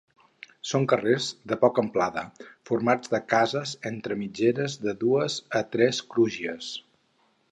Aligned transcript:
Són 0.67 0.85
carrers 0.93 1.25
de 1.51 1.57
poca 1.63 1.83
amplada, 1.87 2.23
formats 2.69 3.13
per 3.13 3.21
cases 3.35 3.75
entre 3.91 4.17
mitgeres 4.23 4.79
de 4.89 4.97
dues 5.05 5.39
a 5.63 5.65
tres 5.77 6.01
crugies. 6.15 6.75